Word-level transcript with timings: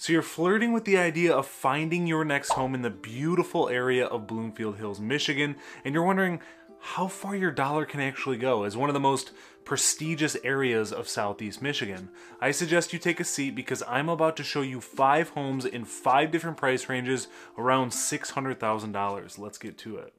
So 0.00 0.14
you're 0.14 0.22
flirting 0.22 0.72
with 0.72 0.86
the 0.86 0.96
idea 0.96 1.30
of 1.34 1.46
finding 1.46 2.06
your 2.06 2.24
next 2.24 2.52
home 2.52 2.74
in 2.74 2.80
the 2.80 2.88
beautiful 2.88 3.68
area 3.68 4.06
of 4.06 4.26
Bloomfield 4.26 4.78
Hills, 4.78 4.98
Michigan, 4.98 5.56
and 5.84 5.92
you're 5.92 6.02
wondering 6.02 6.40
how 6.78 7.06
far 7.06 7.36
your 7.36 7.50
dollar 7.50 7.84
can 7.84 8.00
actually 8.00 8.38
go 8.38 8.64
as 8.64 8.78
one 8.78 8.88
of 8.88 8.94
the 8.94 8.98
most 8.98 9.32
prestigious 9.66 10.38
areas 10.42 10.90
of 10.90 11.06
southeast 11.06 11.60
Michigan. 11.60 12.08
I 12.40 12.50
suggest 12.50 12.94
you 12.94 12.98
take 12.98 13.20
a 13.20 13.24
seat 13.24 13.54
because 13.54 13.82
I'm 13.86 14.08
about 14.08 14.38
to 14.38 14.42
show 14.42 14.62
you 14.62 14.80
five 14.80 15.28
homes 15.28 15.66
in 15.66 15.84
five 15.84 16.30
different 16.30 16.56
price 16.56 16.88
ranges 16.88 17.28
around 17.58 17.90
$600,000. 17.90 19.38
Let's 19.38 19.58
get 19.58 19.76
to 19.76 19.98
it. 19.98 20.14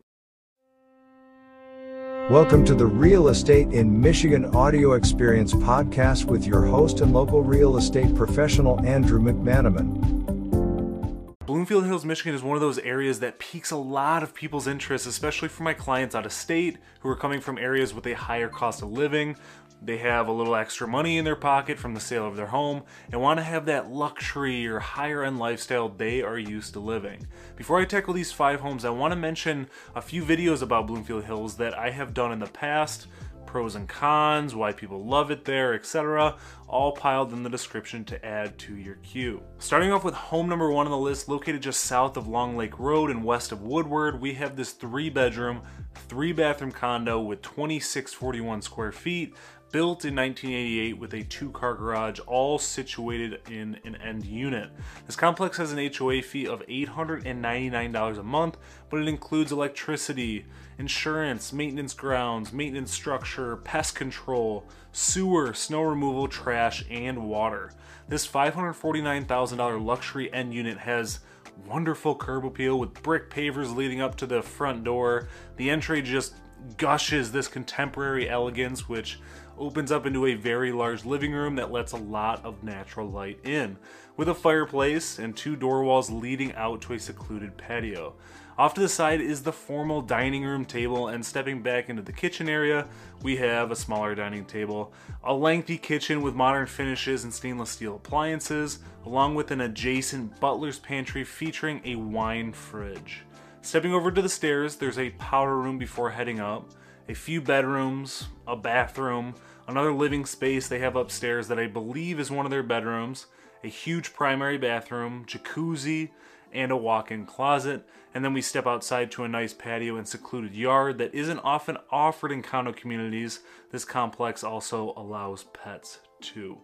Welcome 2.32 2.63
to 2.68 2.73
the 2.73 2.86
Real 2.86 3.27
Estate 3.27 3.73
in 3.73 4.00
Michigan 4.00 4.55
Audio 4.55 4.93
Experience 4.93 5.54
podcast 5.54 6.23
with 6.23 6.47
your 6.47 6.65
host 6.65 7.02
and 7.02 7.11
local 7.11 7.41
real 7.41 7.75
estate 7.75 8.15
professional, 8.15 8.79
Andrew 8.86 9.20
McManamon. 9.20 11.36
Bloomfield 11.46 11.86
Hills, 11.86 12.06
Michigan 12.06 12.33
is 12.33 12.42
one 12.42 12.56
of 12.56 12.61
those 12.61 12.79
areas 12.79 13.20
that 13.20 13.37
piques 13.37 13.71
a 13.71 13.75
lot 13.75 14.23
of 14.23 14.33
people's 14.33 14.65
interest, 14.65 15.06
especially 15.06 15.50
for 15.50 15.64
my 15.64 15.73
clients 15.73 16.15
out 16.15 16.25
of 16.25 16.32
state 16.32 16.78
who 17.01 17.09
are 17.09 17.18
coming 17.18 17.42
from 17.42 17.57
areas 17.57 17.93
with 17.93 18.07
a 18.07 18.14
higher 18.14 18.48
cost 18.48 18.82
of 18.82 18.89
living. 18.89 19.36
They 19.84 19.98
have 19.98 20.28
a 20.28 20.32
little 20.32 20.56
extra 20.56 20.88
money 20.88 21.18
in 21.18 21.26
their 21.26 21.36
pocket 21.36 21.80
from 21.80 21.96
the 21.96 22.00
sale 22.00 22.28
of 22.28 22.36
their 22.36 22.48
home 22.48 22.84
and 23.12 23.20
want 23.20 23.40
to 23.40 23.44
have 23.44 23.66
that 23.66 23.90
luxury 23.90 24.68
or 24.68 24.80
higher 24.80 25.24
end 25.24 25.40
lifestyle 25.40 25.90
they 25.90 26.21
are 26.21 26.38
used 26.38 26.74
to 26.74 26.80
living. 26.80 27.26
Before 27.56 27.80
I 27.80 27.86
tackle 27.86 28.14
these 28.14 28.32
five 28.32 28.60
homes, 28.60 28.86
I 28.86 28.92
want 28.92 29.12
to 29.12 29.20
mention 29.20 29.68
a 29.96 30.02
few 30.02 30.24
videos 30.24 30.62
about 30.62 30.86
Bloomfield 30.86 31.24
Hills 31.24 31.57
that 31.57 31.78
I 31.78 31.90
have 31.90 32.14
done 32.14 32.31
in 32.31 32.40
the 32.40 32.45
past 32.45 33.08
pros 33.52 33.76
and 33.76 33.90
cons, 33.90 34.56
why 34.56 34.72
people 34.72 35.06
love 35.06 35.30
it 35.30 35.44
there, 35.44 35.73
etc., 35.73 36.38
all 36.70 36.94
piled 36.94 37.34
in 37.34 37.44
the 37.44 37.50
description 37.50 38.06
to 38.06 38.26
add 38.26 38.58
to 38.58 38.78
your 38.78 38.95
queue. 38.95 39.44
Starting 39.58 39.92
off 39.92 40.06
with 40.06 40.14
home 40.14 40.48
number 40.48 40.72
one 40.72 40.88
on 40.88 40.92
the 40.92 40.98
list, 40.98 41.28
located 41.28 41.62
just 41.62 41.84
south 41.84 42.16
of 42.16 42.30
Long 42.30 42.56
Lake 42.56 42.80
Road 42.80 43.12
and 43.12 43.26
west 43.26 43.52
of 43.52 43.62
Woodward, 43.62 44.22
we 44.22 44.34
have 44.36 44.56
this 44.56 44.72
three 44.72 45.10
bedroom, 45.10 45.62
three 46.08 46.32
bathroom 46.32 46.72
condo 46.72 47.20
with 47.20 47.42
2641 47.42 48.62
square 48.62 48.94
feet, 48.94 49.36
built 49.72 50.03
in 50.05 50.16
1988 50.16 50.97
with 50.97 51.14
a 51.14 51.23
two 51.23 51.50
car 51.52 51.73
garage, 51.73 52.19
all 52.27 52.59
situated 52.59 53.41
in 53.50 53.80
an 53.86 53.95
end 53.95 54.25
unit. 54.25 54.69
This 55.05 55.16
complex 55.16 55.58
has 55.58 55.72
an 55.72 55.91
HOA 55.94 56.22
fee 56.22 56.47
of 56.47 56.66
$899 56.67 58.17
a 58.17 58.23
month, 58.23 58.58
but 58.89 59.02
it 59.02 59.08
includes 59.08 59.52
electricity, 59.52 60.45
insurance, 60.77 61.53
maintenance 61.53 61.94
grounds, 61.94 62.52
maintenance 62.52 62.92
structure, 62.92 63.58
pest 63.58 63.95
control, 63.95 64.66
sewer, 64.92 65.53
snow 65.53 65.83
removal, 65.83 66.27
trash, 66.27 66.86
and 66.89 67.27
water. 67.27 67.72
This 68.08 68.27
$549,000 68.27 69.83
luxury 69.83 70.33
end 70.33 70.53
unit 70.53 70.77
has 70.77 71.19
wonderful 71.66 72.16
curb 72.16 72.45
appeal 72.45 72.80
with 72.80 72.94
brick 73.03 73.30
pavers 73.30 73.75
leading 73.75 74.02
up 74.02 74.16
to 74.17 74.25
the 74.25 74.42
front 74.42 74.83
door. 74.83 75.27
The 75.58 75.69
entry 75.69 76.02
just 76.02 76.36
gushes 76.78 77.31
this 77.31 77.48
contemporary 77.48 78.30
elegance, 78.30 78.88
which 78.88 79.20
opens 79.58 79.92
up 79.92 80.06
into 80.06 80.26
a 80.26 80.34
very 80.34 80.72
large 80.72 81.06
living 81.06 81.31
room 81.31 81.56
that 81.56 81.72
lets 81.72 81.92
a 81.92 81.98
lot 81.98 82.44
of 82.44 82.64
natural 82.64 83.09
light 83.09 83.40
in, 83.44 83.78
with 84.17 84.28
a 84.28 84.34
fireplace 84.34 85.20
and 85.20 85.36
two 85.36 85.56
door 85.56 85.84
walls 85.84 86.09
leading 86.09 86.54
out 86.56 86.82
to 86.82 86.94
a 86.94 87.00
secluded 87.00 87.58
patio. 87.58 88.16
Off 88.58 88.73
to 88.73 88.82
the 88.82 88.89
side 88.89 89.22
is 89.22 89.44
the 89.44 89.52
formal 89.52 90.02
dining 90.02 90.44
room 90.44 90.66
table, 90.66 91.08
and 91.08 91.26
stepping 91.26 91.62
back 91.62 91.89
into 91.89 92.02
the 92.02 92.12
kitchen 92.12 92.50
area, 92.50 92.88
we 93.23 93.38
have 93.38 93.72
a 93.72 93.76
smaller 93.76 94.14
dining 94.14 94.45
table, 94.45 94.94
a 95.23 95.34
lengthy 95.34 95.78
kitchen 95.78 96.22
with 96.22 96.36
modern 96.36 96.67
finishes 96.67 97.23
and 97.23 97.34
stainless 97.34 97.70
steel 97.70 97.95
appliances, 97.95 98.80
along 99.06 99.36
with 99.36 99.52
an 99.52 99.62
adjacent 99.62 100.39
butler's 100.39 100.80
pantry 100.80 101.23
featuring 101.23 101.82
a 101.86 101.95
wine 101.95 102.52
fridge. 102.52 103.23
Stepping 103.64 103.94
over 103.94 104.12
to 104.12 104.23
the 104.23 104.28
stairs, 104.30 104.78
there's 104.78 104.98
a 104.98 105.12
powder 105.12 105.56
room 105.56 105.78
before 105.78 106.09
heading 106.09 106.40
up, 106.40 106.72
a 107.08 107.14
few 107.14 107.40
bedrooms, 107.40 108.27
a 108.48 108.55
bathroom, 108.55 109.36
another 109.67 109.94
living 109.94 110.26
space 110.26 110.67
they 110.67 110.80
have 110.80 110.95
upstairs 110.95 111.48
that 111.48 111.60
I 111.60 111.67
believe 111.67 112.20
is 112.20 112.32
one 112.32 112.45
of 112.45 112.49
their 112.49 112.64
bedrooms, 112.64 113.27
a 113.64 113.67
huge 113.67 114.14
primary 114.14 114.58
bathroom, 114.58 115.26
jacuzzi, 115.27 116.10
and 116.52 116.72
a 116.72 116.76
walk 116.76 117.11
in 117.11 117.26
closet. 117.27 117.88
And 118.16 118.26
then 118.26 118.33
we 118.33 118.42
step 118.42 118.66
outside 118.66 119.11
to 119.11 119.23
a 119.23 119.30
nice 119.30 119.54
patio 119.54 119.95
and 119.95 120.08
secluded 120.08 120.55
yard 120.55 120.98
that 120.98 121.14
isn't 121.14 121.39
often 121.39 121.78
offered 121.92 122.32
in 122.32 122.42
condo 122.42 122.73
communities. 122.73 123.42
This 123.72 123.86
complex 123.86 124.43
also 124.43 124.93
allows 124.98 125.43
pets 125.43 125.99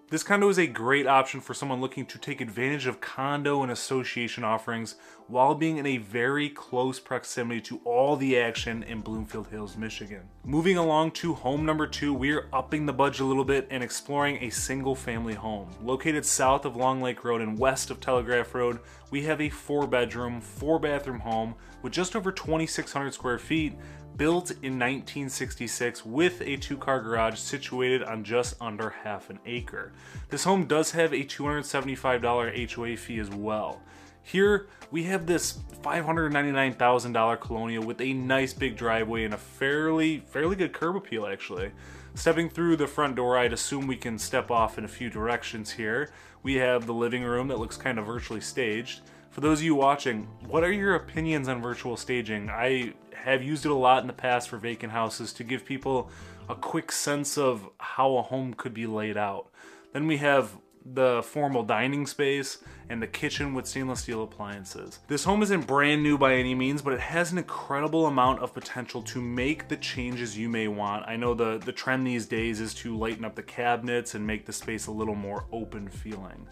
This 0.10 0.24
condo 0.24 0.48
is 0.50 0.58
a 0.60 0.68
great 0.68 1.08
option 1.08 1.42
for 1.42 1.54
someone 1.54 1.82
looking 1.82 2.06
to 2.06 2.18
take 2.18 2.42
advantage 2.42 2.86
of 2.86 3.02
condo 3.02 3.64
and 3.64 3.72
association 3.72 4.44
offerings 4.44 4.96
while 5.28 5.56
being 5.56 5.78
in 5.78 5.86
a 5.86 5.98
very 5.98 6.50
close 6.50 7.00
proximity 7.00 7.60
to 7.62 7.82
all 7.84 8.16
the 8.16 8.40
action 8.40 8.84
in 8.84 9.02
Bloomfield 9.02 9.48
Hills, 9.48 9.76
Michigan. 9.76 10.30
Moving 10.46 10.78
along 10.78 11.12
to 11.12 11.34
home 11.34 11.66
number 11.66 11.88
two, 11.88 12.14
we 12.14 12.32
are 12.32 12.48
upping 12.54 12.86
the 12.86 12.94
budget 12.94 13.22
a 13.22 13.26
little 13.26 13.44
bit 13.44 13.68
and 13.70 13.84
exploring 13.84 14.38
a 14.44 14.50
single 14.50 14.96
family 14.96 15.34
home. 15.34 15.70
Located 15.82 16.26
south 16.26 16.64
of 16.64 16.76
Long 16.76 17.02
Lake 17.02 17.24
Road 17.24 17.42
and 17.42 17.58
west 17.60 17.90
of 17.90 18.00
Telegraph 18.00 18.54
Road, 18.54 18.80
we 19.12 19.24
have 19.24 19.42
a 19.42 19.50
four 19.50 19.88
bedroom, 19.88 20.40
four 20.40 20.80
bathroom 20.80 21.20
home 21.20 21.56
with 21.82 21.94
just 21.94 22.16
over 22.16 22.32
2,600 22.32 23.14
square 23.14 23.38
feet 23.38 23.74
built 24.18 24.52
in 24.52 24.80
1966 24.80 26.06
with 26.06 26.42
a 26.42 26.58
two 26.58 26.78
car 26.78 27.00
garage 27.02 27.38
situated 27.38 28.04
on 28.04 28.24
just 28.24 28.56
under 28.60 28.90
half 28.90 29.30
an 29.30 29.40
acre. 29.46 29.94
This 30.30 30.44
home 30.44 30.66
does 30.66 30.92
have 30.92 31.14
a 31.14 31.24
$275 31.24 32.74
HOA 32.74 32.98
fee 32.98 33.20
as 33.20 33.30
well. 33.30 33.82
Here 34.24 34.68
we 34.92 35.04
have 35.04 35.26
this 35.26 35.60
$599,000 35.82 37.40
colonial 37.40 37.86
with 37.86 38.02
a 38.02 38.14
nice 38.14 38.54
big 38.54 38.76
driveway 38.76 39.24
and 39.24 39.34
a 39.34 39.38
fairly 39.38 40.20
fairly 40.20 40.56
good 40.56 40.74
curb 40.74 40.96
appeal 40.96 41.26
actually. 41.26 41.72
Stepping 42.14 42.50
through 42.50 42.76
the 42.76 42.88
front 42.88 43.16
door, 43.16 43.38
I'd 43.38 43.54
assume 43.54 43.86
we 43.86 43.96
can 43.96 44.18
step 44.18 44.50
off 44.50 44.78
in 44.78 44.86
a 44.86 44.88
few 44.88 45.10
directions 45.10 45.72
here. 45.72 46.10
We 46.42 46.56
have 46.56 46.88
the 46.88 46.94
living 46.94 47.24
room 47.24 47.48
that 47.50 47.60
looks 47.60 47.78
kind 47.78 48.00
of 48.00 48.08
virtually 48.08 48.42
staged. 48.42 49.02
For 49.30 49.42
those 49.42 49.60
of 49.60 49.66
you 49.66 49.76
watching, 49.76 50.24
what 50.48 50.64
are 50.64 50.72
your 50.72 50.96
opinions 50.96 51.48
on 51.48 51.62
virtual 51.62 51.96
staging? 51.96 52.50
I 52.50 52.94
have 53.24 53.44
used 53.44 53.66
it 53.66 53.72
a 53.72 53.76
lot 53.76 54.02
in 54.02 54.08
the 54.08 54.14
past 54.14 54.50
for 54.50 54.58
vacant 54.58 54.92
houses 54.92 55.34
to 55.34 55.44
give 55.44 55.66
people 55.66 56.10
a 56.50 56.56
quick 56.56 56.92
sense 56.92 57.38
of 57.38 57.70
how 57.80 58.18
a 58.18 58.22
home 58.22 58.54
could 58.54 58.74
be 58.74 58.88
laid 58.88 59.18
out. 59.18 59.50
Then 59.94 60.08
we 60.08 60.18
have 60.18 60.52
the 60.94 61.22
formal 61.24 61.64
dining 61.64 62.08
space 62.08 62.60
and 62.90 63.02
the 63.02 63.08
kitchen 63.08 63.54
with 63.54 63.68
stainless 63.68 64.02
steel 64.02 64.24
appliances. 64.24 65.00
This 65.08 65.26
home 65.26 65.44
isn't 65.44 65.68
brand 65.68 66.02
new 66.02 66.18
by 66.18 66.36
any 66.36 66.56
means, 66.56 66.82
but 66.82 66.94
it 66.94 67.02
has 67.02 67.32
an 67.32 67.38
incredible 67.38 68.06
amount 68.06 68.40
of 68.40 68.54
potential 68.54 69.02
to 69.04 69.22
make 69.22 69.68
the 69.68 69.76
changes 69.76 70.38
you 70.38 70.48
may 70.48 70.68
want. 70.68 71.06
I 71.08 71.18
know 71.18 71.34
the, 71.34 71.58
the 71.58 71.74
trend 71.74 72.08
these 72.08 72.26
days 72.26 72.62
is 72.62 72.74
to 72.76 72.98
lighten 72.98 73.26
up 73.26 73.36
the 73.36 73.44
cabinets 73.44 74.16
and 74.16 74.26
make 74.26 74.46
the 74.46 74.54
space 74.54 74.88
a 74.88 74.92
little 74.92 75.16
more 75.16 75.46
open 75.52 75.90
feeling. 75.90 76.48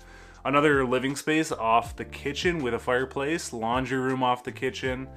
Another 0.45 0.85
living 0.85 1.15
space 1.15 1.51
off 1.51 1.95
the 1.95 2.05
kitchen 2.05 2.61
with 2.61 2.75
a 2.75 2.79
fireplace, 2.79 3.51
laundry 3.51 3.97
room 3.97 4.21
off 4.21 4.43
the 4.43 4.51
kitchen, 4.51 5.07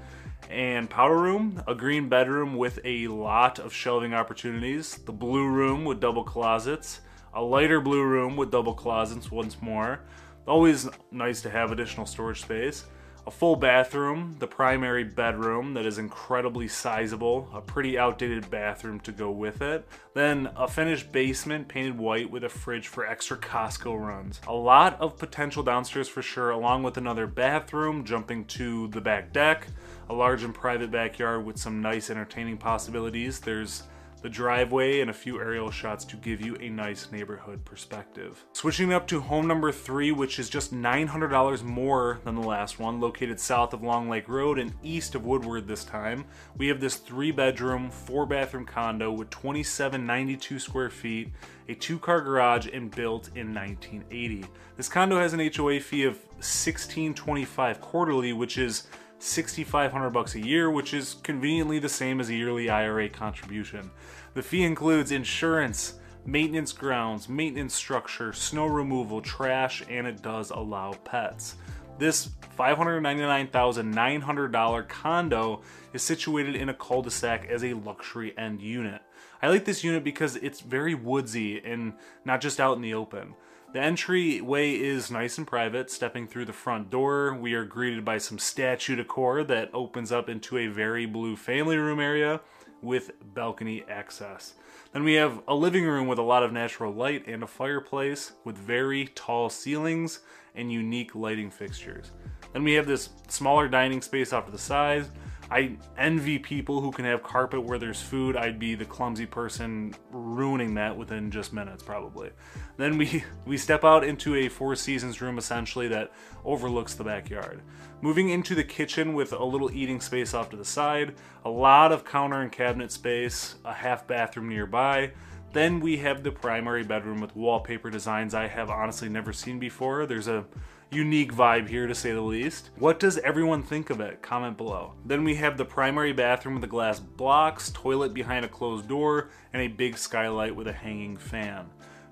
and 0.49 0.89
powder 0.89 1.19
room, 1.19 1.63
a 1.67 1.75
green 1.75 2.09
bedroom 2.09 2.57
with 2.57 2.79
a 2.83 3.09
lot 3.09 3.59
of 3.59 3.71
shelving 3.71 4.15
opportunities, 4.15 4.95
the 5.05 5.13
blue 5.13 5.47
room 5.47 5.85
with 5.85 6.01
double 6.01 6.25
closets, 6.25 7.03
a 7.35 7.43
lighter 7.43 7.79
blue 7.79 8.05
room 8.05 8.39
with 8.39 8.51
double 8.51 8.73
closets 8.73 9.31
once 9.31 9.61
more. 9.61 10.01
Always 10.47 10.89
nice 11.11 11.43
to 11.43 11.51
have 11.51 11.73
additional 11.73 12.07
storage 12.07 12.41
space. 12.41 12.87
A 13.29 13.31
full 13.31 13.57
bathroom, 13.57 14.37
the 14.39 14.47
primary 14.47 15.05
bedroom 15.05 15.75
that 15.75 15.85
is 15.85 15.99
incredibly 15.99 16.67
sizable, 16.67 17.47
a 17.53 17.61
pretty 17.61 17.99
outdated 17.99 18.51
bathroom 18.51 19.01
to 19.01 19.13
go 19.13 19.31
with 19.31 19.61
it. 19.61 19.87
Then 20.15 20.49
a 20.57 20.67
finished 20.67 21.13
basement 21.13 21.69
painted 21.69 21.99
white 21.99 22.31
with 22.31 22.43
a 22.43 22.49
fridge 22.49 22.89
for 22.89 23.07
extra 23.07 23.37
Costco 23.37 24.01
runs. 24.01 24.41
A 24.47 24.55
lot 24.55 24.99
of 24.99 25.19
potential 25.19 25.63
downstairs 25.63 26.09
for 26.09 26.23
sure, 26.23 26.53
along 26.53 26.85
with 26.85 26.97
another 26.97 27.27
bathroom 27.27 28.03
jumping 28.03 28.47
to 28.47 28.89
the 28.89 29.01
back 29.03 29.31
deck, 29.35 29.67
a 30.09 30.15
large 30.15 30.43
and 30.43 30.55
private 30.55 30.91
backyard 30.91 31.45
with 31.45 31.59
some 31.59 31.83
nice 31.83 32.09
entertaining 32.09 32.57
possibilities. 32.57 33.41
There's 33.41 33.83
the 34.23 34.29
driveway, 34.29 35.01
and 35.01 35.11
a 35.11 35.15
few 35.15 35.41
aerial 35.41 35.71
shots 35.71 36.05
to 36.07 36.17
give 36.17 36.41
you 36.41 36.57
a 36.57 36.69
nice 36.69 37.11
neighborhood 37.11 37.65
perspective. 37.65 38.45
Switching 38.53 38.93
up 38.93 39.07
to 39.09 39.21
home 39.21 39.47
number 39.47 39.73
three, 39.73 40.13
which 40.13 40.39
is 40.39 40.49
just 40.49 40.75
$900 40.75 41.63
more 41.63 42.21
than 42.25 42.35
the 42.35 42.47
last 42.47 42.79
one, 42.79 43.01
located 43.01 43.39
south 43.39 43.73
of 43.73 43.83
Long 43.83 44.09
Lake 44.09 44.29
Road 44.29 44.59
and 44.59 44.73
east 44.83 45.15
of 45.15 45.25
Woodward 45.25 45.67
this 45.67 45.85
time. 45.85 46.25
We 46.57 46.69
have 46.69 46.81
this 46.81 46.97
three 46.97 47.31
bedroom, 47.31 47.91
four 47.91 48.27
bathroom 48.27 48.67
condo 48.67 49.13
with 49.13 49.31
2792 49.31 50.59
square 50.59 50.91
feet, 50.91 51.33
a 51.69 51.75
two 51.75 51.99
car 51.99 52.21
garage, 52.21 52.69
and 52.73 52.91
built 52.91 53.29
in 53.35 53.55
1980. 53.55 54.45
This 54.77 54.89
condo 54.89 55.19
has 55.19 55.33
an 55.33 55.41
HOA 55.41 55.81
fee 55.81 56.05
of 56.05 56.17
1625 56.39 57.81
quarterly, 57.81 58.33
which 58.33 58.59
is 58.59 58.87
6500 59.19 60.11
bucks 60.11 60.35
a 60.35 60.41
year, 60.41 60.71
which 60.71 60.95
is 60.95 61.17
conveniently 61.23 61.79
the 61.79 61.89
same 61.89 62.21
as 62.21 62.29
a 62.29 62.35
yearly 62.35 62.71
IRA 62.71 63.09
contribution. 63.09 63.91
The 64.35 64.43
fee 64.43 64.65
includes 64.65 65.11
insurance, 65.11 65.95
maintenance 66.25 66.73
grounds, 66.73 67.29
maintenance 67.29 67.75
structure, 67.75 68.33
snow 68.33 68.67
removal, 68.67 69.21
trash, 69.21 69.83
and 69.89 70.07
it 70.07 70.23
does 70.23 70.51
allow 70.51 70.93
pets. 71.05 71.57
This 71.99 72.31
$599,900 72.57 74.89
condo 74.89 75.63
is 75.93 76.03
situated 76.03 76.55
in 76.55 76.69
a 76.69 76.75
cul 76.75 77.03
de 77.03 77.11
sac 77.11 77.47
as 77.47 77.65
a 77.65 77.75
luxury 77.75 78.39
end 78.39 78.63
unit. 78.63 79.03
I 79.43 79.49
like 79.49 79.65
this 79.65 79.83
unit 79.83 80.05
because 80.05 80.37
it's 80.37 80.61
very 80.61 80.95
woodsy 80.95 81.61
and 81.65 81.95
not 82.25 82.41
just 82.41 82.61
out 82.61 82.77
in 82.77 82.83
the 82.83 82.95
open. 82.95 83.35
The 83.71 83.81
entryway 83.81 84.73
is 84.73 85.11
nice 85.11 85.37
and 85.37 85.47
private. 85.47 85.91
Stepping 85.91 86.27
through 86.27 86.47
the 86.47 86.55
front 86.55 86.89
door, 86.89 87.35
we 87.35 87.53
are 87.53 87.67
greeted 87.67 88.03
by 88.03 88.17
some 88.17 88.39
statue 88.39 88.97
decor 88.97 89.45
that 89.45 89.69
opens 89.75 90.11
up 90.11 90.31
into 90.31 90.57
a 90.57 90.69
very 90.69 91.05
blue 91.05 91.37
family 91.37 91.77
room 91.77 92.01
area 92.01 92.41
with 92.81 93.11
balcony 93.35 93.85
access. 93.87 94.55
Then 94.93 95.05
we 95.05 95.15
have 95.15 95.43
a 95.47 95.55
living 95.55 95.85
room 95.85 96.09
with 96.09 96.19
a 96.19 96.23
lot 96.23 96.43
of 96.43 96.51
natural 96.51 96.95
light 96.95 97.27
and 97.27 97.43
a 97.43 97.47
fireplace 97.47 98.33
with 98.43 98.57
very 98.57 99.09
tall 99.15 99.51
ceilings 99.51 100.21
and 100.55 100.73
unique 100.73 101.15
lighting 101.15 101.51
fixtures. 101.51 102.13
Then 102.55 102.65
we 102.65 102.73
have 102.73 102.87
this 102.87 103.11
smaller 103.29 103.69
dining 103.69 104.01
space 104.01 104.33
off 104.33 104.47
to 104.47 104.53
the 104.53 104.59
side. 104.59 105.05
I 105.51 105.79
envy 105.97 106.39
people 106.39 106.81
who 106.81 106.93
can 106.93 107.07
have 107.07 107.23
carpet 107.23 107.63
where 107.63 107.79
there's 107.79 108.01
food. 108.01 108.37
I'd 108.37 108.59
be 108.59 108.75
the 108.75 108.85
clumsy 108.85 109.25
person 109.25 109.95
ruining 110.11 110.75
that 110.75 110.97
within 110.97 111.31
just 111.31 111.55
minutes, 111.55 111.83
probably. 111.83 112.31
Then 112.77 112.99
we 112.99 113.25
we 113.47 113.57
step 113.57 113.85
out 113.85 114.05
into 114.05 114.35
a 114.35 114.49
Four 114.49 114.77
Seasons 114.77 115.21
room 115.23 115.39
essentially 115.39 115.89
that 115.89 116.13
overlooks 116.45 116.95
the 116.95 117.05
backyard. 117.05 117.63
Moving 118.03 118.29
into 118.29 118.55
the 118.55 118.65
kitchen 118.65 119.15
with 119.15 119.33
a 119.33 119.45
little 119.45 119.71
eating 119.73 120.01
space 120.01 120.35
off 120.35 120.51
to 120.51 120.57
the 120.57 120.65
side, 120.65 121.15
a 121.45 121.51
lot 121.51 121.93
of 121.93 122.05
counter 122.05 122.43
and 122.43 122.53
cabinet 122.53 122.93
space, 122.93 123.57
a 123.65 123.73
half 123.73 124.07
bathroom 124.07 124.49
nearby. 124.49 125.13
Then 125.53 125.81
we 125.81 125.97
have 125.99 126.23
the 126.23 126.31
primary 126.31 126.85
bedroom 126.85 127.21
with 127.21 127.35
wallpaper 127.35 127.89
designs 127.89 128.35
I 128.35 128.49
have 128.49 128.69
honestly 128.69 129.09
never 129.09 129.33
seen 129.33 129.59
before. 129.59 130.05
There's 130.05 130.29
a 130.29 130.45
unique 130.91 131.33
vibe 131.33 131.69
here 131.69 131.87
to 131.87 131.95
say 131.95 132.13
the 132.13 132.21
least. 132.21 132.71
What 132.77 132.99
does 132.99 133.19
everyone 133.19 133.63
think 133.63 133.91
of 133.91 134.01
it? 134.01 134.23
Comment 134.23 134.57
below. 134.57 134.95
Then 135.05 135.23
we 135.23 135.35
have 135.35 135.57
the 135.57 135.65
primary 135.65 136.13
bathroom 136.13 136.55
with 136.55 136.63
the 136.63 136.69
glass 136.69 136.99
blocks, 136.99 137.71
toilet 137.71 138.15
behind 138.15 138.45
a 138.45 138.49
closed 138.49 138.89
door, 138.89 139.31
and 139.53 139.63
a 139.63 139.69
big 139.69 139.99
skylight 139.99 140.55
with 140.55 140.67
a 140.67 140.73
hanging 140.73 141.17
fan. 141.17 141.67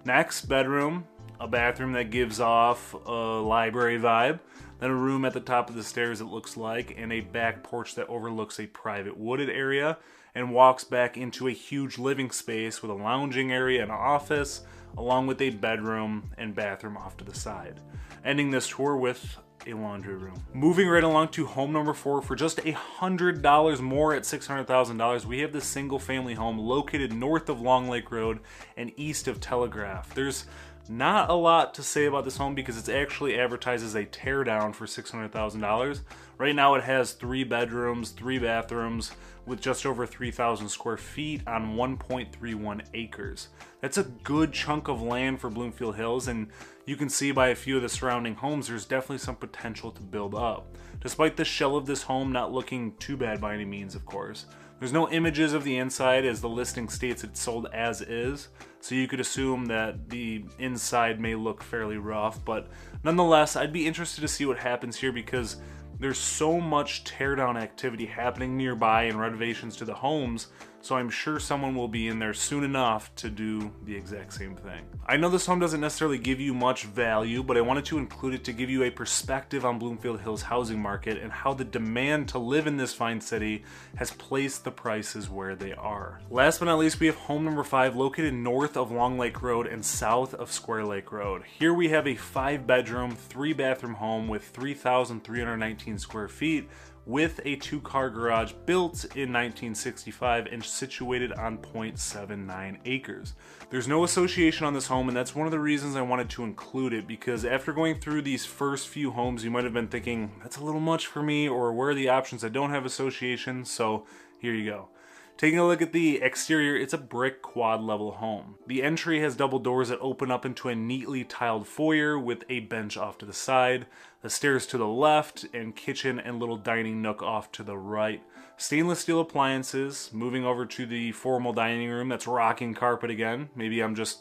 Next, 0.05 0.43
bedroom, 0.43 1.07
a 1.41 1.49
bathroom 1.49 1.93
that 1.93 2.11
gives 2.11 2.39
off 2.41 2.95
a 2.95 3.11
library 3.11 3.99
vibe, 3.99 4.41
then 4.79 4.91
a 4.91 4.95
room 4.95 5.25
at 5.25 5.33
the 5.33 5.41
top 5.41 5.71
of 5.71 5.77
the 5.77 5.83
stairs 5.83 6.21
it 6.21 6.27
looks 6.27 6.57
like, 6.57 6.95
and 6.99 7.13
a 7.13 7.21
back 7.21 7.63
porch 7.63 7.95
that 7.95 8.09
overlooks 8.09 8.61
a 8.61 8.67
private 8.67 9.17
wooded 9.17 9.49
area 9.49 9.97
and 10.35 10.53
walks 10.53 10.85
back 10.85 11.17
into 11.17 11.49
a 11.49 11.53
huge 11.53 11.97
living 11.97 12.31
space 12.31 12.83
with 12.83 12.91
a 12.91 12.95
lounging 12.95 13.51
area 13.51 13.83
and 13.83 13.91
office, 13.91 14.61
along 14.99 15.27
with 15.27 15.41
a 15.41 15.49
bedroom 15.49 16.31
and 16.37 16.55
bathroom 16.55 16.97
off 16.97 17.17
to 17.17 17.25
the 17.25 17.35
side. 17.35 17.81
Ending 18.27 18.51
this 18.51 18.67
tour 18.67 18.97
with 18.97 19.39
a 19.69 19.75
laundry 19.75 20.17
room. 20.17 20.43
Moving 20.53 20.89
right 20.89 21.05
along 21.05 21.29
to 21.29 21.47
home 21.47 21.73
number 21.73 21.95
four 21.95 22.21
for 22.21 22.35
just 22.35 22.59
a 22.67 22.73
hundred 22.73 23.41
dollars 23.41 23.81
more 23.81 24.15
at 24.15 24.27
six 24.27 24.49
hundred 24.49 24.67
thousand 24.67 24.97
dollars, 24.97 25.25
we 25.25 25.39
have 25.39 25.53
this 25.53 25.65
single 25.65 26.01
family 26.01 26.35
home 26.35 26.59
located 26.59 27.13
north 27.13 27.49
of 27.49 27.61
Long 27.61 27.89
Lake 27.89 28.11
Road 28.11 28.41
and 28.77 28.91
east 28.97 29.29
of 29.29 29.41
Telegraph. 29.41 30.13
There's 30.13 30.47
not 30.89 31.31
a 31.31 31.35
lot 31.35 31.75
to 31.75 31.83
say 31.83 32.07
about 32.07 32.25
this 32.25 32.37
home 32.37 32.55
because 32.55 32.77
it's 32.79 32.89
actually 32.89 33.39
advertised 33.39 33.85
as 33.85 33.95
a 33.95 34.05
teardown 34.05 34.75
for 34.75 34.87
$600,000. 34.87 36.01
Right 36.39 36.55
now 36.55 36.75
it 36.75 36.85
has 36.85 37.13
three 37.13 37.45
bedrooms, 37.45 38.11
three 38.11 38.39
bathrooms, 38.39 39.13
with 39.47 39.61
just 39.61 39.87
over 39.87 40.07
3,000 40.07 40.69
square 40.69 40.97
feet 40.97 41.43
on 41.47 41.77
1.31 41.77 42.83
acres. 42.95 43.49
That's 43.81 43.99
a 43.99 44.05
good 44.05 44.53
chunk 44.53 44.89
of 44.89 45.01
land 45.01 45.41
for 45.41 45.49
Bloomfield 45.49 45.97
Hills, 45.97 46.29
and 46.29 46.49
you 46.85 46.97
can 46.97 47.09
see 47.09 47.31
by 47.31 47.49
a 47.49 47.55
few 47.55 47.77
of 47.77 47.83
the 47.83 47.89
surrounding 47.89 48.35
homes 48.35 48.69
there's 48.69 48.85
definitely 48.85 49.19
some 49.19 49.37
potential 49.37 49.91
to 49.93 50.03
build 50.03 50.35
up. 50.35 50.77
Despite 51.01 51.37
the 51.37 51.45
shell 51.45 51.77
of 51.77 51.87
this 51.87 52.03
home 52.03 52.33
not 52.33 52.53
looking 52.53 52.97
too 52.97 53.17
bad 53.17 53.41
by 53.41 53.55
any 53.55 53.65
means, 53.65 53.95
of 53.95 54.05
course. 54.05 54.47
There's 54.79 54.93
no 54.93 55.09
images 55.11 55.55
of 55.55 55.65
the 55.65 55.79
inside 55.79 56.27
as 56.27 56.41
the 56.41 56.49
listing 56.49 56.89
states 56.89 57.25
it's 57.25 57.41
sold 57.41 57.69
as 57.73 58.03
is, 58.03 58.49
so 58.87 58.95
you 58.95 59.09
could 59.09 59.19
assume 59.19 59.67
that 59.67 60.11
the 60.11 60.45
inside 60.61 61.19
may 61.19 61.35
look 61.35 61.61
fairly 61.61 61.97
rough, 61.97 62.45
but 62.45 62.69
nonetheless, 63.03 63.57
I'd 63.57 63.73
be 63.73 63.85
interested 63.85 64.21
to 64.21 64.29
see 64.29 64.47
what 64.47 64.59
happens 64.59 64.95
here 64.95 65.11
because 65.11 65.57
there's 65.99 66.19
so 66.19 66.61
much 66.61 67.03
teardown 67.03 67.61
activity 67.61 68.07
happening 68.07 68.57
nearby 68.57 69.03
and 69.05 69.19
renovations 69.19 69.75
to 69.79 69.85
the 69.85 69.93
homes, 69.93 70.47
so 70.87 70.97
I'm 70.97 71.11
sure 71.11 71.41
someone 71.41 71.75
will 71.75 71.89
be 71.89 72.07
in 72.07 72.21
there 72.21 72.33
soon 72.33 72.63
enough 72.63 73.13
to 73.17 73.29
do 73.29 73.73
the 73.85 73.97
exact 73.97 74.33
same 74.33 74.55
thing. 74.55 74.85
I 75.05 75.17
know 75.17 75.29
this 75.29 75.45
home 75.45 75.59
doesn't 75.59 75.81
necessarily 75.81 76.19
give 76.19 76.41
you 76.41 76.55
much 76.55 76.85
value, 76.85 77.43
but 77.43 77.57
I 77.57 77.61
wanted 77.61 77.85
to 77.87 77.99
include 77.99 78.35
it 78.35 78.45
to 78.45 78.53
give 78.53 78.71
you 78.71 78.85
a 78.85 78.91
perspective 78.91 79.65
on 79.65 79.81
Bloomfield 79.81 80.21
Hills 80.21 80.43
housing 80.43 80.81
market 80.81 81.19
and 81.19 81.33
how 81.33 81.55
the 81.55 81.65
demand 81.65 82.29
to 82.29 82.39
live 82.39 82.69
in 82.69 82.77
this 82.77 82.95
fine 82.95 83.21
city 83.21 83.65
has 83.97 84.13
placed 84.13 84.63
the 84.63 84.71
prices 84.71 85.29
where 85.29 85.57
they 85.57 85.73
are. 85.73 86.21
Last 86.31 86.61
but 86.61 86.67
not 86.67 86.79
least, 86.79 87.01
we 87.01 87.07
have 87.07 87.17
home 87.17 87.45
number 87.45 87.65
five 87.65 87.97
located 87.97 88.35
north 88.35 88.77
of 88.77 88.93
Long 88.93 89.19
Lake 89.19 89.43
Road 89.43 89.67
and 89.67 89.85
south 89.85 90.35
of 90.35 90.53
Square 90.53 90.85
Lake 90.85 91.11
Road. 91.11 91.43
Here 91.59 91.75
we 91.75 91.89
have 91.89 92.07
a 92.07 92.15
five 92.15 92.65
bedroom, 92.65 93.11
three 93.11 93.53
bathroom 93.53 93.95
home 93.95 94.29
with 94.29 94.45
3,319 94.51 95.99
square 95.99 96.29
feet 96.29 96.69
with 97.07 97.41
a 97.45 97.55
two 97.57 97.81
car 97.81 98.11
garage 98.11 98.53
built 98.67 99.05
in 99.15 99.33
1965 99.33 100.47
and 100.47 100.63
situated 100.63 101.33
on 101.33 101.57
0.79 101.59 102.79
acres. 102.85 103.35
There's 103.71 103.89
no 103.89 104.05
association 104.05 104.67
on 104.67 104.75
this 104.75 104.89
home, 104.89 105.09
and 105.09 105.17
that's 105.17 105.35
one 105.35 105.47
of 105.47 105.53
the 105.53 105.61
reasons 105.61 105.95
I 105.95 106.03
wanted 106.03 106.29
to 106.31 106.43
include 106.43 106.93
it 106.93 107.07
because 107.07 107.45
after 107.45 107.73
going 107.73 108.01
through 108.01 108.23
these 108.23 108.45
first 108.45 108.89
few 108.89 109.13
homes, 109.13 109.45
you 109.45 109.51
might 109.51 109.65
have 109.65 109.73
been 109.73 109.89
thinking, 109.89 110.33
that's 110.43 110.57
a 110.57 110.65
little 110.65 110.81
much 110.81 111.07
for 111.07 111.23
me, 111.23 111.49
or 111.49 111.73
where 111.73 111.91
are 111.91 111.95
the 111.95 112.09
options 112.09 112.43
that 112.43 112.53
don't 112.53 112.71
have 112.71 112.85
association? 112.85 113.65
So 113.65 114.05
here 114.41 114.53
you 114.53 114.69
go. 114.69 114.89
Taking 115.37 115.59
a 115.59 115.67
look 115.67 115.83
at 115.83 115.93
the 115.93 116.23
exterior, 116.23 116.77
it's 116.77 116.95
a 116.95 116.99
brick 116.99 117.43
quad 117.43 117.83
level 117.83 118.13
home. 118.13 118.55
The 118.67 118.83
entry 118.83 119.21
has 119.21 119.37
double 119.37 119.59
doors 119.59 119.91
that 119.91 120.01
open 120.01 120.31
up 120.31 120.47
into 120.47 120.71
a 120.71 120.75
neatly 120.75 121.25
tiled 121.25 121.69
foyer 121.69 122.19
with 122.19 122.45
a 122.49 122.61
bench 122.61 122.97
off 122.97 123.19
to 123.19 123.27
the 123.27 123.35
side, 123.35 123.85
the 124.23 124.31
stairs 124.31 124.67
to 124.69 124.79
the 124.79 124.89
left, 124.89 125.45
and 125.53 125.77
kitchen 125.77 126.19
and 126.19 126.41
little 126.41 126.57
dining 126.57 127.03
nook 127.03 127.23
off 127.23 127.53
to 127.53 127.63
the 127.63 127.77
right. 127.77 128.23
Stainless 128.57 129.01
steel 129.01 129.21
appliances, 129.21 130.09
moving 130.11 130.47
over 130.47 130.65
to 130.65 130.87
the 130.87 131.13
formal 131.13 131.53
dining 131.53 131.91
room 131.91 132.09
that's 132.09 132.27
rocking 132.27 132.73
carpet 132.73 133.11
again. 133.11 133.51
Maybe 133.55 133.83
I'm 133.83 133.95
just 133.95 134.21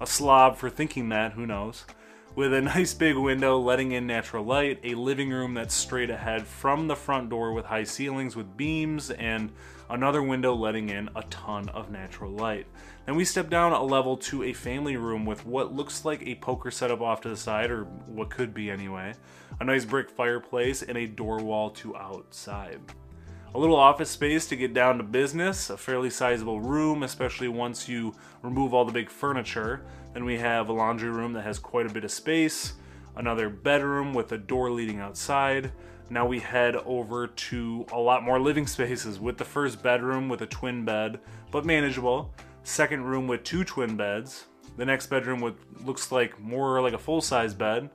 a 0.00 0.06
slob 0.06 0.56
for 0.56 0.70
thinking 0.70 1.10
that, 1.10 1.32
who 1.32 1.44
knows 1.44 1.84
with 2.34 2.52
a 2.52 2.60
nice 2.62 2.94
big 2.94 3.16
window 3.16 3.58
letting 3.58 3.92
in 3.92 4.06
natural 4.06 4.44
light, 4.44 4.80
a 4.82 4.94
living 4.94 5.30
room 5.30 5.54
that's 5.54 5.74
straight 5.74 6.10
ahead 6.10 6.46
from 6.46 6.88
the 6.88 6.96
front 6.96 7.30
door 7.30 7.52
with 7.52 7.66
high 7.66 7.84
ceilings 7.84 8.36
with 8.36 8.56
beams, 8.56 9.10
and 9.10 9.52
another 9.90 10.22
window 10.22 10.54
letting 10.54 10.90
in 10.90 11.08
a 11.14 11.22
ton 11.24 11.68
of 11.70 11.90
natural 11.90 12.32
light. 12.32 12.66
Then 13.06 13.16
we 13.16 13.24
step 13.24 13.50
down 13.50 13.72
a 13.72 13.82
level 13.82 14.16
to 14.16 14.44
a 14.44 14.52
family 14.52 14.96
room 14.96 15.26
with 15.26 15.44
what 15.44 15.74
looks 15.74 16.04
like 16.04 16.26
a 16.26 16.34
poker 16.36 16.70
setup 16.70 17.00
off 17.00 17.20
to 17.22 17.28
the 17.28 17.36
side, 17.36 17.70
or 17.70 17.84
what 18.06 18.30
could 18.30 18.54
be 18.54 18.70
anyway, 18.70 19.14
a 19.60 19.64
nice 19.64 19.84
brick 19.84 20.10
fireplace, 20.10 20.82
and 20.82 20.96
a 20.96 21.06
door 21.06 21.38
wall 21.38 21.70
to 21.70 21.96
outside. 21.96 22.80
A 23.54 23.58
little 23.58 23.76
office 23.76 24.10
space 24.10 24.48
to 24.48 24.56
get 24.56 24.74
down 24.74 24.98
to 24.98 25.04
business, 25.04 25.70
a 25.70 25.76
fairly 25.76 26.10
sizable 26.10 26.60
room, 26.60 27.04
especially 27.04 27.46
once 27.46 27.88
you 27.88 28.12
remove 28.42 28.74
all 28.74 28.84
the 28.84 28.90
big 28.90 29.08
furniture. 29.08 29.86
Then 30.12 30.24
we 30.24 30.38
have 30.38 30.68
a 30.68 30.72
laundry 30.72 31.08
room 31.08 31.32
that 31.34 31.44
has 31.44 31.60
quite 31.60 31.86
a 31.86 31.92
bit 31.92 32.02
of 32.02 32.10
space, 32.10 32.72
another 33.14 33.48
bedroom 33.48 34.12
with 34.12 34.32
a 34.32 34.38
door 34.38 34.72
leading 34.72 34.98
outside. 34.98 35.70
Now 36.10 36.26
we 36.26 36.40
head 36.40 36.74
over 36.74 37.28
to 37.28 37.86
a 37.92 37.98
lot 37.98 38.24
more 38.24 38.40
living 38.40 38.66
spaces 38.66 39.20
with 39.20 39.38
the 39.38 39.44
first 39.44 39.80
bedroom 39.84 40.28
with 40.28 40.42
a 40.42 40.46
twin 40.46 40.84
bed, 40.84 41.20
but 41.52 41.64
manageable. 41.64 42.34
Second 42.64 43.04
room 43.04 43.28
with 43.28 43.44
two 43.44 43.62
twin 43.62 43.96
beds. 43.96 44.46
The 44.76 44.84
next 44.84 45.06
bedroom 45.06 45.40
with 45.40 45.54
looks 45.84 46.10
like 46.10 46.40
more 46.40 46.82
like 46.82 46.92
a 46.92 46.98
full-size 46.98 47.54
bed 47.54 47.88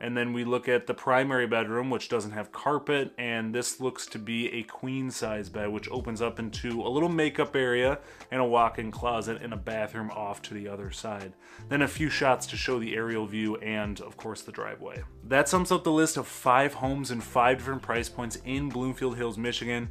and 0.00 0.16
then 0.16 0.32
we 0.32 0.44
look 0.44 0.68
at 0.68 0.86
the 0.86 0.94
primary 0.94 1.46
bedroom, 1.46 1.90
which 1.90 2.08
doesn't 2.08 2.32
have 2.32 2.52
carpet, 2.52 3.12
and 3.18 3.54
this 3.54 3.80
looks 3.80 4.06
to 4.06 4.18
be 4.18 4.52
a 4.52 4.62
queen 4.64 5.10
size 5.10 5.48
bed, 5.48 5.68
which 5.68 5.88
opens 5.90 6.20
up 6.20 6.38
into 6.38 6.82
a 6.82 6.88
little 6.88 7.08
makeup 7.08 7.56
area 7.56 7.98
and 8.30 8.40
a 8.40 8.44
walk 8.44 8.78
in 8.78 8.90
closet 8.90 9.40
and 9.42 9.52
a 9.52 9.56
bathroom 9.56 10.10
off 10.10 10.42
to 10.42 10.54
the 10.54 10.68
other 10.68 10.90
side. 10.90 11.32
Then 11.68 11.82
a 11.82 11.88
few 11.88 12.10
shots 12.10 12.46
to 12.48 12.56
show 12.56 12.78
the 12.78 12.94
aerial 12.94 13.26
view 13.26 13.56
and, 13.56 14.00
of 14.00 14.16
course, 14.16 14.42
the 14.42 14.52
driveway. 14.52 15.02
That 15.24 15.48
sums 15.48 15.72
up 15.72 15.84
the 15.84 15.92
list 15.92 16.16
of 16.16 16.26
five 16.26 16.74
homes 16.74 17.10
in 17.10 17.20
five 17.20 17.58
different 17.58 17.82
price 17.82 18.08
points 18.08 18.38
in 18.44 18.68
Bloomfield 18.68 19.16
Hills, 19.16 19.38
Michigan. 19.38 19.90